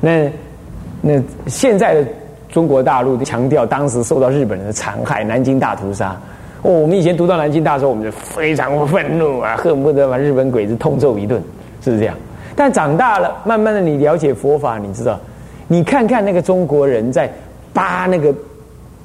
[0.00, 0.30] 那
[1.00, 2.06] 那现在的
[2.48, 6.16] 中国大陆强调当时受到日本人的残害，南京大屠杀。
[6.62, 11.40] 哦，我们以前读到南京大屠杀，我们就非常愤怒啊， 恨不得把日本鬼子痛揍一顿，
[11.82, 12.16] 是不是这样？
[12.56, 15.20] 但长大了，慢慢的你了解佛法，你知道，
[15.68, 17.30] 你看看那个中国人在
[17.74, 18.34] 扒那个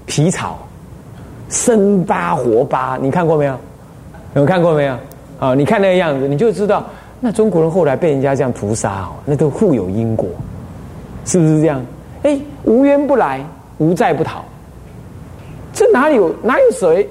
[0.05, 0.57] 皮草，
[1.49, 3.55] 生扒活扒，你看过没有？
[4.33, 4.95] 有看过没有？
[5.39, 6.83] 啊，你看那个样子，你就知道，
[7.19, 10.29] 那中国人后来被人家这样屠杀哦，那都互有因果，
[11.25, 11.83] 是不是这样？
[12.23, 13.43] 哎，无冤不来，
[13.79, 14.43] 无债不讨。
[15.73, 17.07] 这哪里有哪有谁？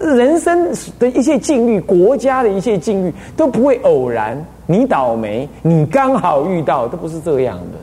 [0.00, 0.68] 人生
[0.98, 4.36] 的一切境遇，国家的一切境遇都不会偶然。
[4.66, 7.78] 你倒霉，你刚好遇到，都不是这样的，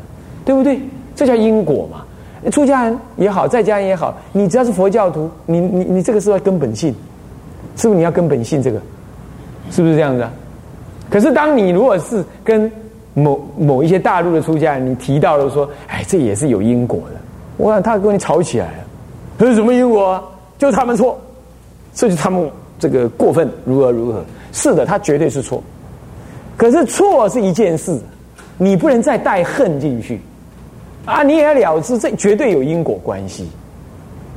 [0.45, 0.79] 对不对？
[1.15, 2.03] 这叫因果嘛。
[2.51, 6.93] 出家人也好，在家人也好，你只要是佛教徒，你你你这个是要根本性，
[7.75, 7.97] 是不是？
[7.97, 8.79] 你要根本性这个，
[9.71, 10.27] 是不是这样子？
[11.09, 12.71] 可是当你如果是跟
[13.17, 17.19] 某某一些大陆的出家人，你提到了说，哎，这也是有因果的，
[17.57, 18.83] 我想他跟你吵起来了。
[19.39, 20.23] 这是什么因果啊？
[20.59, 21.19] 就他们错，
[21.95, 24.23] 这就他们这个过分，如何如何？
[24.51, 25.63] 是的，他绝对是错。
[26.55, 27.99] 可是错是一件事，
[28.57, 30.21] 你不能再带恨进去
[31.05, 31.23] 啊！
[31.23, 33.47] 你也要了知，这绝对有因果关系，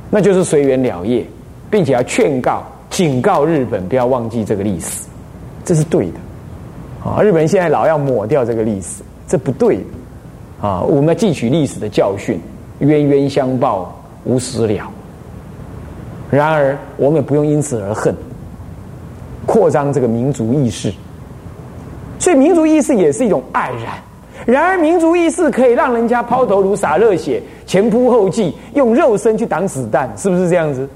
[0.09, 1.23] 那就是随缘了业，
[1.69, 5.05] 并且要劝告、警告日本不要忘记这个历史，
[5.63, 6.19] 这是对的
[7.03, 7.21] 啊！
[7.21, 9.79] 日本人现在老要抹掉这个历史，这不对
[10.61, 10.81] 啊！
[10.81, 12.39] 我们要汲取历史的教训，
[12.79, 13.97] 冤冤相报。
[14.23, 14.87] 无私了。
[16.29, 18.15] 然而，我们也不用因此而恨，
[19.47, 20.93] 扩张这个民族意识。
[22.19, 23.95] 所以，民族意识也是一种爱然。
[24.45, 30.87] 然而，民族意识可以让人家抛头颅、洒热血、前仆后继，用肉身去挡子弹，是不是这样子？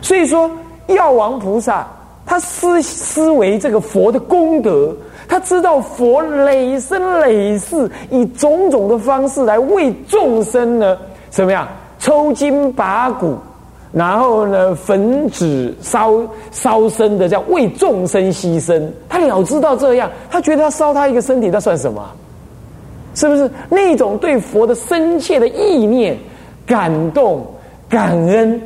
[0.00, 0.50] 所以说，
[0.86, 1.86] 药王菩萨
[2.24, 4.96] 他思思维这个佛的功德，
[5.30, 10.98] 他知道佛累生累世，以种种的方式来为众生呢，
[11.30, 11.68] 怎么样？
[12.00, 13.36] 抽筋拔骨，
[13.92, 18.82] 然后呢，焚纸烧烧身的，这样为众生牺牲。
[19.08, 22.04] 他了知道这样，他觉得他烧他一个身体，那算什么？
[23.14, 26.18] 是不是那种对佛的深切的意念、
[26.66, 27.46] 感动、
[27.88, 28.60] 感恩，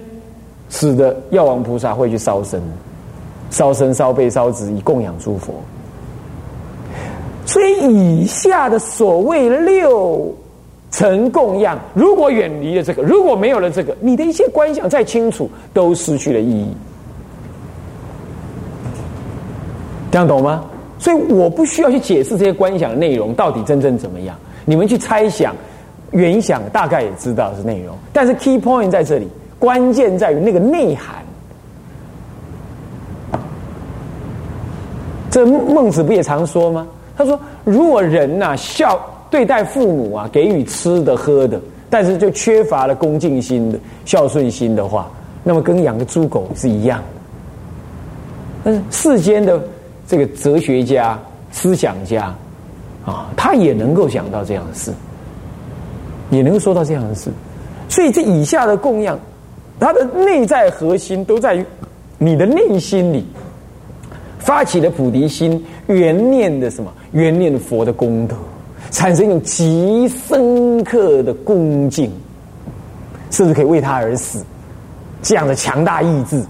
[0.70, 2.62] 使得药王菩萨会去烧身、
[3.50, 5.52] 烧身、烧背、烧纸，以供养诸佛。
[7.46, 10.34] 所以以下的所谓六。
[10.90, 16.72] 成供养，如果远离了这个，如果没有了这个，你的一切观想再清楚，都失去了意义。
[20.12, 20.64] 这样懂吗？
[21.00, 25.52] 所以我不需要去解释这些观想的内容到底真正怎么样，你们去猜想、
[26.12, 27.96] 原想，大概也知道是内容。
[28.12, 29.26] 但是 key point 在这里，
[29.58, 31.16] 关键在于那个内涵。
[35.28, 36.86] 这孟子不也常说吗？
[37.16, 41.60] 他说：“如果人呐孝。”对待父母啊，给予吃的喝的，
[41.90, 45.10] 但是就缺乏了恭敬心的孝顺心的话，
[45.42, 47.04] 那么跟养个猪狗是一样的。
[48.62, 49.60] 但是世间的
[50.06, 51.18] 这个哲学家、
[51.50, 52.32] 思想家
[53.04, 54.92] 啊，他也能够想到这样的事，
[56.30, 57.28] 也能够说到这样的事。
[57.88, 59.18] 所以这以下的供养，
[59.80, 61.66] 它的内在核心都在于
[62.18, 63.26] 你的内心里
[64.44, 66.92] 发起的菩提心，缘念的什么？
[67.12, 68.36] 缘念佛的功德。
[68.90, 72.12] 产生一种极深刻的恭敬，
[73.30, 74.44] 甚至可以为他而死，
[75.20, 76.40] 这样的强大意志。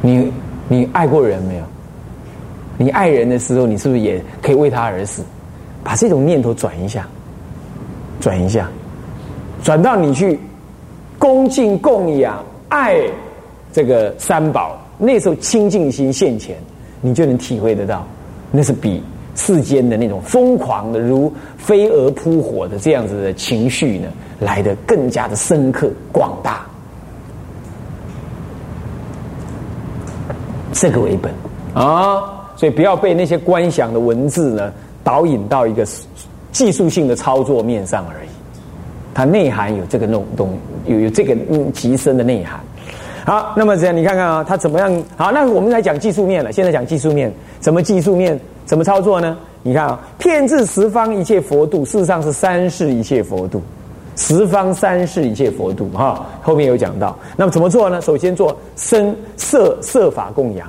[0.00, 0.32] 你
[0.68, 1.64] 你爱过人没有？
[2.78, 5.24] 你爱人的时候，你是不是也可以为他而死？
[5.82, 7.08] 把这种念头转一下，
[8.20, 8.68] 转一下，
[9.64, 10.38] 转到你去
[11.22, 13.00] 恭敬供养爱
[13.72, 16.56] 这个三宝，那时候清净心现前。
[17.00, 18.04] 你就能体会得到，
[18.50, 19.00] 那是比
[19.36, 24.08] 世间的那种疯狂的如飞蛾扑火的这样子的情绪呢，
[24.40, 26.66] 来的更加的深刻广大。
[30.72, 31.32] 这个为本
[31.72, 34.72] 啊，所以不要被那些观想的文字呢
[35.04, 35.86] 导引到一个
[36.50, 38.31] 技术性的操作面上而已。
[39.14, 40.56] 它内涵有这个弄东
[40.86, 42.60] 有有这个嗯极深的内涵。
[43.24, 45.04] 好，那么这样你看看啊，它怎么样？
[45.16, 46.50] 好，那我们来讲技术面了。
[46.50, 49.36] 现在讲技术面，怎么技术面怎么操作呢？
[49.62, 53.62] 你看啊，骗至十方一切佛度，事实上是三世一切佛度，
[54.16, 56.26] 十方三世一切佛度哈。
[56.42, 58.00] 后面有讲到，那么怎么做呢？
[58.00, 60.68] 首先做身色色法供养，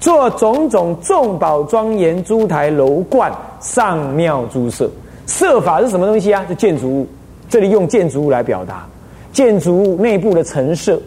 [0.00, 3.30] 做种种众宝庄严诸台楼观
[3.60, 4.90] 上妙诸色。
[5.24, 6.44] 色法是什么东西啊？
[6.48, 7.06] 是建筑物，
[7.52, 8.88] 这里用建筑物来表达
[9.30, 10.98] 建筑物内部的陈设。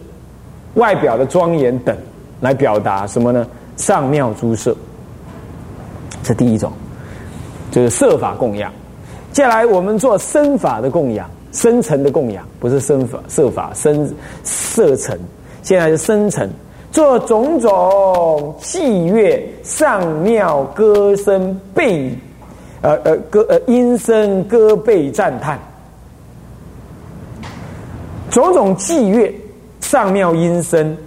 [0.75, 1.97] 外表的庄严等，
[2.39, 3.47] 来表达什么呢？
[3.77, 4.75] 上庙诸色，
[6.21, 6.71] 这第一种，
[7.71, 8.71] 就是设法供养。
[9.31, 14.13] 接下来我们做身法的供养，深层的供养，不是身法设法深
[14.43, 15.17] 色层。
[15.63, 16.47] 现在是深层，
[16.91, 22.11] 做种种祭乐、上庙歌声背，
[22.81, 25.57] 呃呃歌呃音声歌背赞叹，
[28.35, 29.33] 种种祭乐、
[29.79, 30.97] 上庙音声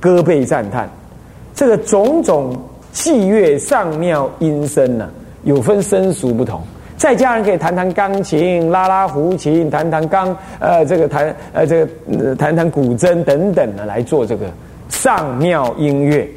[0.00, 0.90] 歌背赞叹，
[1.54, 2.60] 这个种种
[2.90, 5.08] 祭乐、上庙音声呢，
[5.44, 6.60] 有分生俗不同。
[6.96, 14.46] 在家人可以弹弹钢琴、拉拉胡琴、弹弹钢，呃，这个弹呃这个弹弹古筝等等的来做这个
[14.88, 16.28] 上庙音乐，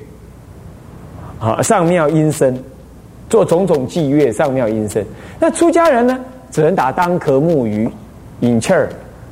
[1.39, 2.55] 啊，上庙音声，
[3.27, 5.03] 做种种祭乐、上庙音声。
[5.39, 6.19] 那出家人呢，
[6.51, 7.89] 只能打当壳木鱼、
[8.41, 8.87] 引气儿，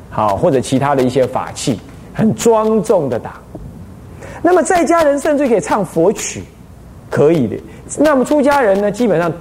[0.10, 1.80] 好或者其他的一些法器，
[2.14, 3.40] 很庄重的打。
[4.42, 6.44] 那么在家人甚至可以唱佛曲，
[7.10, 7.56] 可以的。
[7.98, 9.32] 那么出家人呢，基本上。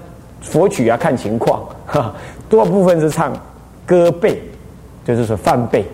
[0.41, 2.15] 佛曲啊，看情况，哈，
[2.49, 3.33] 多部分是唱
[3.85, 4.41] 歌背，
[5.05, 5.85] 就是说梵背，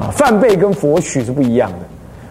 [0.00, 1.78] 啊，梵背跟佛曲是不一样的。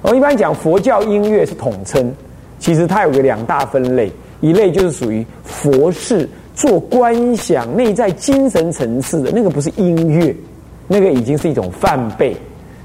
[0.02, 2.14] 我一般讲佛教音乐是统称，
[2.60, 4.12] 其实它有个两大分类，
[4.42, 10.36] 一类就是属于佛事做观想、内在精神层次的那个，不是音乐，
[10.88, 12.36] 那个已经是一种梵背，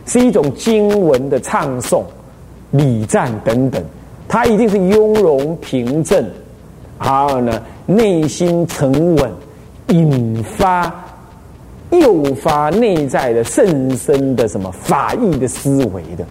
[0.04, 2.02] 是一种经文的唱诵、
[2.70, 3.82] 礼赞等等，
[4.28, 6.22] 它一定是雍容平正。
[6.98, 9.30] 还有呢，内心沉稳，
[9.88, 10.92] 引发、
[11.92, 16.26] 诱发内在的甚深的什么法义的思维的。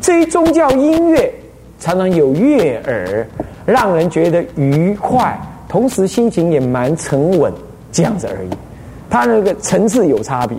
[0.00, 1.30] 至于宗教音乐，
[1.78, 3.28] 常常有悦耳，
[3.66, 5.38] 让人觉得愉快，
[5.72, 7.50] 同时心情也蛮沉稳，
[7.90, 8.50] 这样子而已。
[9.08, 10.58] 它那个层次有差别，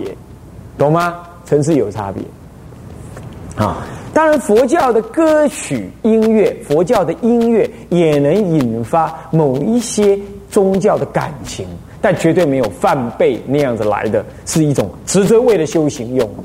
[0.76, 1.20] 懂吗？
[1.46, 2.24] 层次有差别，
[3.64, 3.86] 啊。
[4.12, 10.18] 当然，佛教的歌曲音乐，佛教的音乐也能引发某一些
[10.50, 11.68] 宗教的感情，
[12.02, 16.44] 但绝对没有梵呗那样子来的，是一种直接为了修行用的。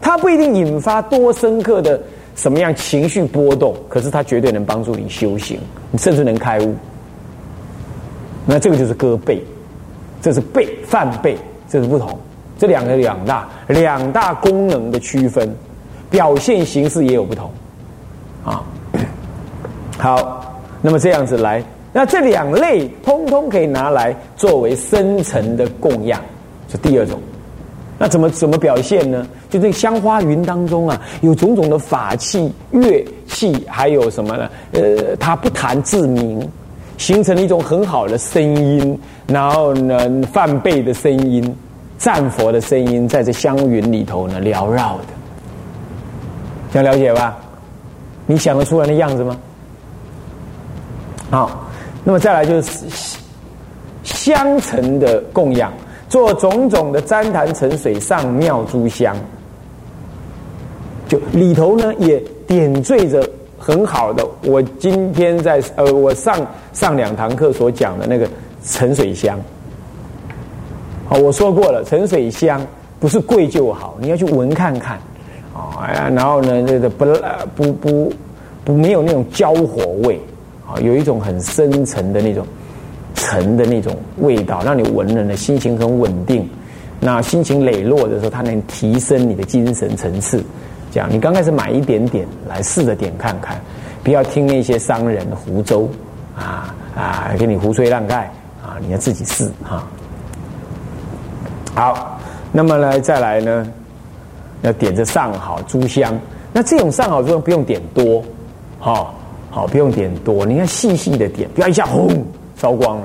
[0.00, 2.00] 它不一定引发多深刻的
[2.34, 5.58] 什么样情绪波动，可是它绝对能帮助你修行，
[5.90, 6.74] 你甚至能开悟。
[8.46, 9.44] 那这个就是歌背，
[10.22, 11.36] 这是背梵呗，
[11.68, 12.16] 这是不同，
[12.56, 15.54] 这两个两大两大功能的区分。
[16.08, 17.50] 表现形式也有不同，
[18.44, 18.62] 啊，
[19.98, 21.60] 好，那么这样子来，
[21.92, 26.20] 那这两类通通可以拿来作为深层的供养，
[26.70, 27.20] 是第二种。
[27.98, 29.26] 那怎么怎么表现呢？
[29.50, 34.48] 就这香花云当中啊，有种种的法器、乐器，还有什么呢？
[34.74, 36.48] 呃，它不谈自明，
[36.98, 39.98] 形成了一种很好的声音，然后呢，
[40.32, 41.56] 梵呗的声音、
[41.98, 45.04] 战佛的声音，在这香云里头呢缭绕的。
[46.72, 47.36] 想了解吧？
[48.26, 49.36] 你想得出来的样子吗？
[51.30, 51.68] 好，
[52.02, 52.86] 那么再来就是
[54.02, 55.72] 香尘的供养，
[56.08, 59.16] 做种种的旃檀沉水上妙珠香，
[61.08, 63.28] 就里头呢也点缀着
[63.66, 64.24] 很好的。
[64.44, 68.28] 我今天在呃，我上上两堂课所讲的那个
[68.62, 69.36] 沉水香。
[71.08, 72.64] 好，我说过了，沉水香
[73.00, 75.00] 不是贵就好，你要去闻看看。
[75.52, 77.04] 啊，然后呢，这个不
[77.56, 78.12] 不不
[78.64, 80.20] 不没有那种焦火味，
[80.64, 82.46] 啊，有一种很深沉的那种
[83.16, 86.48] 沉的那种味道，让你闻了呢，心情很稳定。
[87.00, 90.40] 那心情磊落的时候，它能提升你的精神层次。
[90.96, 93.60] 这样，你刚开始买一点点来试着点看看，
[94.02, 95.86] 不要听那些商人胡诌
[96.34, 98.32] 啊啊，给你胡吹乱盖
[98.64, 99.86] 啊，你要自己试哈。
[101.74, 102.18] 好，
[102.50, 103.66] 那么呢，再来呢？
[104.62, 106.18] 要点着上好珠香，
[106.50, 108.24] 那这种上好珠不用点多，
[108.78, 109.14] 好，
[109.50, 112.08] 好不用点多，你看细细的点，不要一下轰
[112.56, 113.02] 烧光了，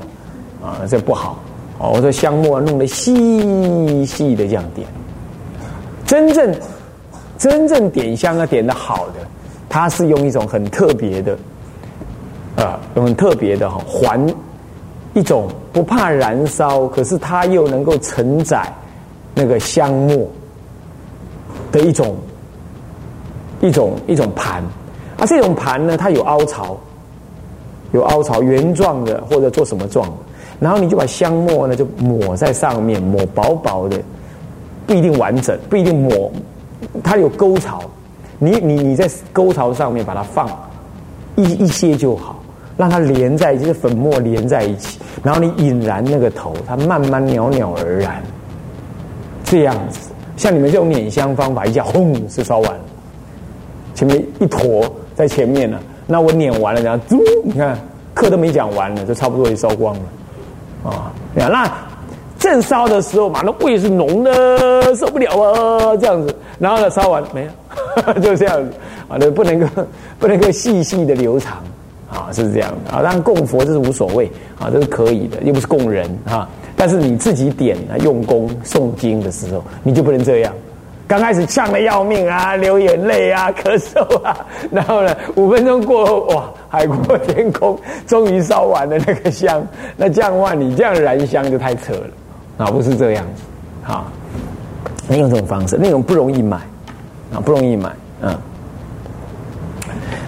[0.63, 1.37] 啊，这不好。
[1.77, 4.87] 哦，我说香末弄得细细的这样点，
[6.05, 6.55] 真正
[7.41, 9.13] 真正点香要点的好的，
[9.67, 11.35] 它是用一种很特别的，
[12.55, 14.23] 啊，用很特别的哈环，
[15.15, 18.71] 一种不怕燃烧，可是它又能够承载
[19.33, 20.29] 那个香末。
[21.71, 22.15] 的一种
[23.61, 24.61] 一种一种盘，
[25.17, 26.77] 啊，这种盘呢，它有凹槽，
[27.93, 30.13] 有凹槽，圆状的或者做什么状，
[30.59, 33.97] 然后你就把香末呢就抹在上面，抹薄薄的，
[34.85, 36.29] 不一定完整，不一定抹，
[37.03, 37.83] 它有沟槽，
[38.39, 40.49] 你你你在沟槽上面把它放
[41.35, 42.41] 一一些就好，
[42.77, 48.21] 让它连在就是粉末连在一起，然后你引燃那个头，它慢慢袅袅而燃，
[49.43, 50.09] 这样子。
[50.37, 52.79] 像你们这种捻香方法，一下轰是烧完了，
[53.93, 57.77] 前面一坨在前面呢，那我捻完了，然后嘟，你 看
[58.13, 61.11] 课都没讲完呢，就差不多也烧光了啊。
[61.35, 61.71] 那
[62.41, 66.35] 正烧的时候嘛，那味是浓的，受不了啊，这样子。
[66.57, 67.47] 然后呢，烧完没
[68.05, 68.73] 有， 就这样子
[69.07, 69.67] 啊，那不能够
[70.17, 71.63] 不能够细细的流长
[72.11, 72.99] 啊，是这样的啊。
[72.99, 74.25] 让供佛这是无所谓
[74.59, 76.49] 啊，这是可以的，又不是供人啊。
[76.75, 80.51] 但是你自己点啊，用功诵经的时候，你就不能这样。
[81.07, 84.35] 刚开始呛的要命啊，流眼泪啊，咳嗽啊，
[84.71, 89.61] 然后呢，五分钟过后，哇，海阔天空，终于烧完了那个香。
[89.95, 92.07] 那这样的话，你这样燃香就太扯了
[92.57, 94.05] 啊，不是这样子啊。
[95.07, 96.57] 你用这种方式，那种不容易买
[97.33, 97.89] 啊，不容易买
[98.21, 98.39] 啊。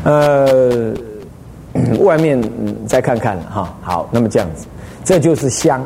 [0.03, 0.94] 呃，
[2.01, 2.42] 外面
[2.86, 4.68] 再看看哈，好，那么这样子，
[5.03, 5.84] 这就是香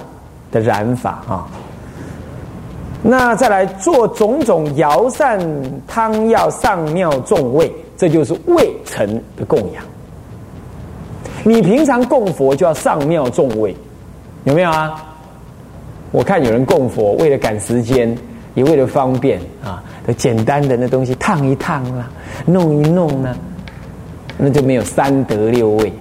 [0.52, 1.46] 的燃法啊。
[3.04, 5.40] 那再来做种种摇散
[5.88, 9.06] 汤药上妙众位，这就是味成
[9.38, 9.84] 的供养。
[11.44, 13.76] 你平常供佛就要上妙众位，
[14.46, 15.04] 有没有啊？
[16.12, 18.18] 我看有人供佛，为了赶时间，
[18.56, 22.10] 也为了方便啊，的简单的那东西烫一烫啦，
[22.46, 23.36] 弄一弄呢，
[24.38, 25.92] 那就没有三德六味。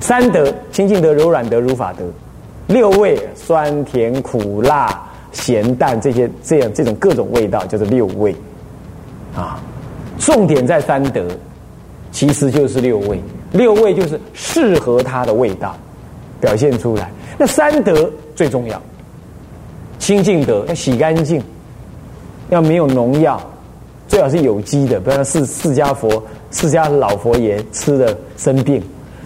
[0.00, 2.04] 三德：清净德、柔软德、如法德；
[2.66, 5.02] 六味：酸甜苦辣。
[5.32, 8.34] 咸淡这些这样这种各种味道叫做六味，
[9.34, 9.60] 啊，
[10.18, 11.28] 重点在三德，
[12.10, 13.20] 其实就是六味。
[13.52, 15.76] 六味就是适合它的味道
[16.40, 17.10] 表现出来。
[17.36, 18.80] 那三德最重要，
[20.06, 21.42] 清净德要洗干净，
[22.50, 23.40] 要没有农药，
[24.06, 26.22] 最好是有机的，不要释释迦佛
[26.52, 28.80] 释迦老佛爷吃的生病，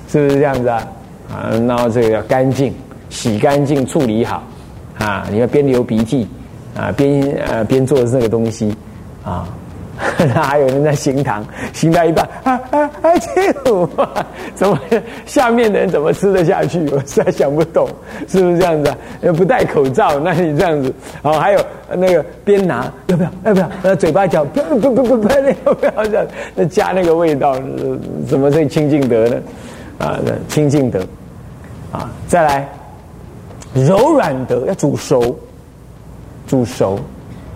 [0.08, 0.88] 是不是这样子啊？
[1.30, 2.72] 啊，那这个要干净，
[3.10, 4.42] 洗干净处理好。
[4.96, 5.26] 啊！
[5.30, 6.26] 你要边流鼻涕，
[6.74, 8.74] 啊，边呃边做这个东西，
[9.22, 9.46] 啊，
[10.28, 13.12] 还有人在行堂行到一半，啊啊啊！
[13.34, 13.52] 这
[14.54, 14.78] 怎么
[15.26, 16.86] 下面的人怎么吃得下去？
[16.90, 17.88] 我实在想不懂，
[18.28, 18.90] 是不是这样子？
[18.90, 18.96] 啊？
[19.36, 21.60] 不戴口罩，那你这样子，哦，还有
[21.96, 23.30] 那个边拿要不要？
[23.44, 23.70] 要不要？
[23.82, 25.28] 那嘴巴讲不不不不不，
[25.64, 26.26] 要不要这样？
[26.54, 27.54] 那加那个味道，
[28.28, 29.36] 怎么最清净德呢？
[29.98, 31.00] 啊，清净德，
[31.92, 32.68] 啊，再来。
[33.72, 35.38] 柔软的要煮熟，
[36.48, 36.98] 煮熟，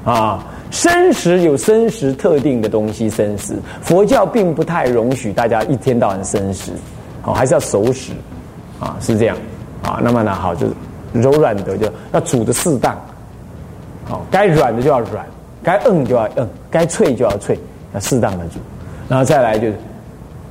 [0.05, 6.73] 啊，生食有生食特定的东西，生食佛教并不太容许大家一天到晚生食，
[7.23, 8.11] 哦，还是要熟食，
[8.81, 9.37] 啊，是这样，
[9.85, 10.73] 啊，那么呢，好，就是
[11.13, 13.01] 柔软的就要煮的适当，
[14.05, 15.25] 好，该软的就要软，
[15.63, 17.57] 该硬就要硬，该脆就要脆，
[17.95, 18.59] 要适当的煮，
[19.09, 19.69] 然后再来就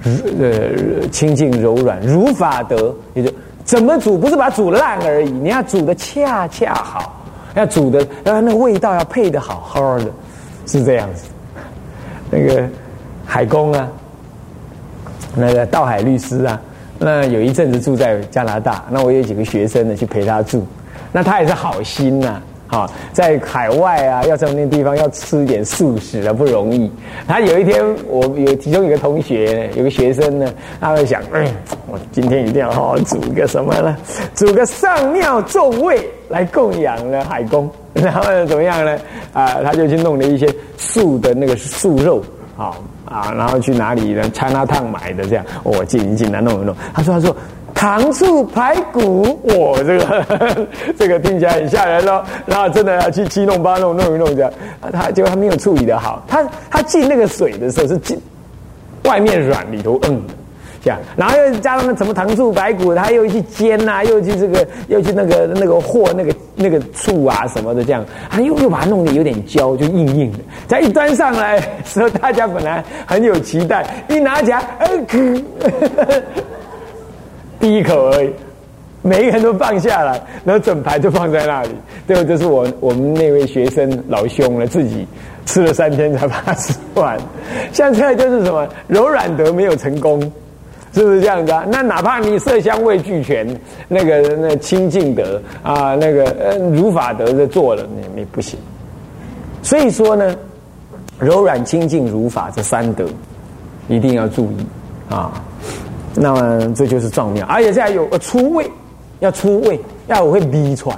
[0.04, 3.30] 是，呃，清净柔软如法得，也就。
[3.66, 4.18] 怎么煮？
[4.18, 7.23] 不是把它煮烂而已，你要煮的恰恰好，
[7.56, 10.06] 要煮的，要那个味道要配的好好的，
[10.66, 11.26] 是这样子。
[12.30, 12.68] 那个
[13.26, 13.88] 海公啊，
[15.36, 16.60] 那个道海律师啊，
[17.00, 20.66] 那有一阵子住在加拿大，那我有几个学生呢去陪他住，
[21.12, 22.42] 那他也是好心呐。
[22.68, 26.92] 啊，在海外啊，要在那地方要吃一点素食啊，不容易。
[27.28, 31.46] 他有一天，我有其中一个同学，有个学生呢，他会想，嗯，
[31.86, 33.96] 我今天一定要好好煮个什么呢？
[34.34, 36.00] 煮个上庙众位
[36.30, 38.98] 来供养了海公， 然后怎么样呢？
[39.34, 42.24] 啊，他就去弄了一些素的那个素肉，
[42.58, 42.74] 啊
[43.06, 44.30] 啊，然后去哪里呢？
[44.32, 46.76] 餐那烫买的这样，我进一进来弄一弄。
[46.94, 47.36] 他说，他说。
[47.76, 52.24] 糖醋排骨，我，这个 这个听起来很吓人哦。
[52.46, 54.54] 然后真的要去七弄八弄弄一弄这样，
[54.94, 56.24] 他结果他没有处理的好。
[56.28, 58.18] 他他进那个水的时候是进
[59.06, 60.34] 外面软里头硬的，
[60.84, 61.00] 这样。
[61.16, 70.40] 然后又加上那什么糖醋排骨，他又去煎呐，又去这个又去那个那个和那个那个醋啊什么的这样，他又又把它弄得有点焦，就硬硬的。
[70.68, 74.90] 再一端上来时候，大家本来很有期待，一拿起来，哎，
[77.60, 78.30] 第一口而已，
[79.02, 81.70] 每一个人都放下来，然后整排就放在那里。
[82.06, 85.08] 最后就是我我们那位学生老兄了，自己
[85.46, 87.18] 吃了三天才把它吃完。
[87.72, 90.20] 现在就是什么柔软得没有成功，
[90.94, 91.66] 是不是这样子啊？
[91.68, 93.48] 那哪怕你色香味俱全，
[93.88, 98.60] 那个那清净德啊，那个呃如法德的做了，你你不行。
[99.64, 100.36] 所以说呢，
[101.18, 103.06] 柔软清净如法这三德
[103.88, 104.58] 一定要注意
[105.10, 105.34] 啊。
[106.16, 108.70] 那么这就是藏庙，而且现在有出味，
[109.20, 110.98] 要出味，要我会逼出来，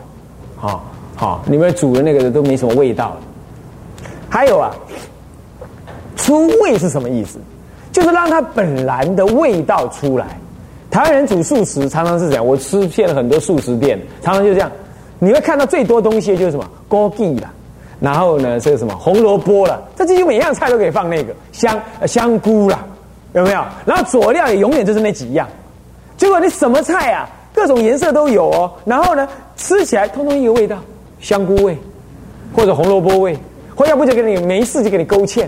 [0.57, 0.83] 好，
[1.15, 3.17] 好，你们煮的那个都没什么味道了。
[4.27, 4.75] 还有啊，
[6.17, 7.39] 出味是什么意思？
[7.95, 10.25] 就是让它本来的味道出来。
[10.91, 14.69] 台湾人煮素食常常是这样，我吃遍了很多素食店，常常就这样。
[15.17, 17.49] 你会看到最多东西就是什么枸杞啦，
[18.01, 22.83] 然后呢这个什么红萝卜了，这几乎每样菜都可以放那个香 香菇啦。
[23.31, 23.63] 有没有？
[23.85, 25.47] 然后佐料也永远就是那几样，
[26.17, 28.69] 结果你什么菜啊，各种颜色都有哦。
[28.83, 29.25] 然后呢，
[29.55, 30.77] 吃起来通通一个味道，
[31.21, 31.77] 香菇味，
[32.53, 33.37] 或者红萝卜味，
[33.73, 35.47] 或要不就给你没事就给你勾芡，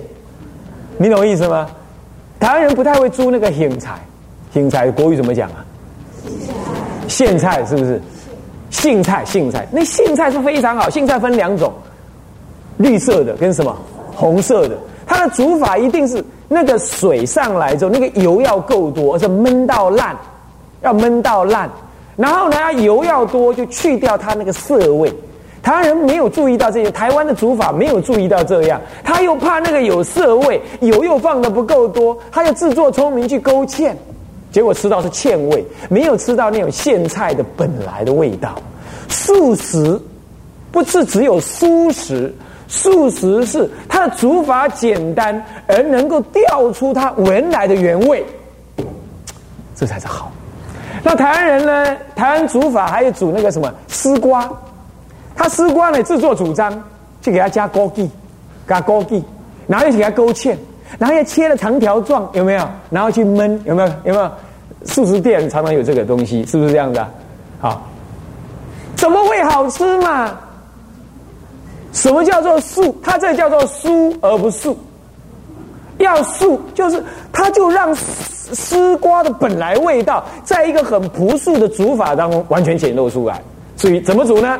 [0.98, 1.70] 你懂我意思吗？
[2.40, 4.00] 台湾人不太会租那个苋菜，
[4.54, 5.66] 苋菜国语怎么讲啊？
[7.08, 8.02] 苋菜是不是？
[8.70, 10.90] 苋菜，苋菜，那苋菜是非常好。
[10.90, 11.74] 苋菜分两种，
[12.78, 13.76] 绿色的跟什么
[14.14, 14.78] 红色的。
[15.06, 20.16] 它的煮法一定是那个水上来之后，那个油要够多，而且焖到烂，
[20.82, 21.70] 要焖到烂。
[22.18, 25.12] 然后呢，油要多，就去掉它那个涩味。
[25.68, 33.94] 台湾人没有注意到这些，台湾的煮法没有注意到这样，他又怕那个有涩味，油又放的不够多，他又自作聪明去勾芡。
[34.50, 38.56] 结果吃到是芡味，没有吃到那种苋菜的本来的味道。
[39.10, 40.02] 素食
[40.72, 42.34] 不是只有素食，
[42.70, 48.26] 素食是它的煮法简单，而能够调出它原来的原味，
[49.76, 50.32] 这才是好。
[51.04, 51.98] 那台湾人呢？
[52.16, 54.50] 台湾煮法还有煮那个什么丝瓜，
[55.38, 56.74] 他丝瓜呢自作主张，
[57.22, 58.10] 就给他加枸杞，
[58.68, 59.24] 加枸杞，
[59.68, 60.54] 然后又给他勾芡。
[60.98, 62.66] 然后又切了长条状，有没有？
[62.90, 63.90] 然后去焖，有没有？
[64.06, 64.32] 有没有？
[64.86, 67.06] 素食店常常有这个东西，是不是这样的？
[67.60, 67.86] 好，
[68.96, 70.34] 怎么会好吃嘛？
[71.92, 72.96] 什么叫做素？
[73.04, 74.78] 它这叫做酥而不素。
[75.98, 77.04] 要素就是
[77.34, 83.42] 它就让丝瓜的本来味道，在一个很朴素的煮法当中完全显露出来。
[83.76, 84.58] 至于怎么煮呢？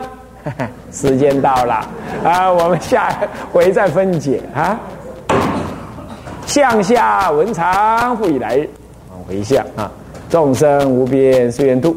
[0.92, 1.86] 时间到了
[2.24, 3.10] 啊，我们下
[3.52, 4.80] 回再分解啊。
[6.46, 8.70] 向下文长复以来日，
[9.12, 9.92] 往回向啊！
[10.30, 11.96] 众生无边誓愿度，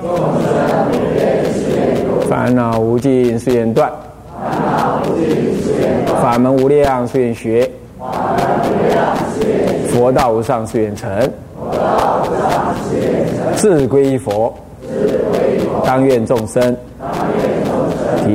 [0.00, 0.08] 众
[0.42, 3.90] 生无边誓愿度；烦恼无尽誓愿断，
[4.36, 5.26] 烦恼无尽
[5.62, 8.06] 誓愿断；法门无量誓愿学，法
[8.36, 11.08] 门无量誓愿学；佛道无上誓愿成，
[11.56, 14.88] 佛道无上誓愿成；自归佛，自
[15.30, 16.76] 归佛；当愿众生，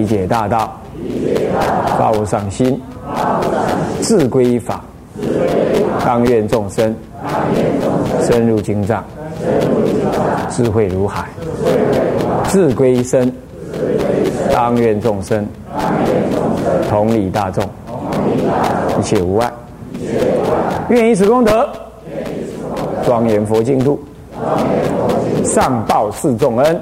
[0.01, 4.81] 理；解大道，体解大道；发无上心，发无上心；自归法。
[6.05, 6.95] 当愿众生
[8.21, 9.03] 深入经藏，
[10.49, 11.23] 智慧如海；
[12.47, 13.31] 自归身，
[14.53, 15.45] 当愿众生
[16.89, 17.63] 同理大众，
[18.99, 19.51] 一切无碍。
[20.89, 21.67] 愿以此功德，
[23.03, 23.99] 庄严佛净土，
[25.43, 26.81] 上报四重恩，